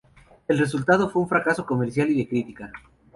El 0.47 0.57
resultado 0.57 1.11
fue 1.11 1.21
un 1.21 1.27
fracaso 1.29 1.63
comercial 1.63 2.09
y 2.09 2.15
de 2.15 2.27
crítica. 2.27 2.71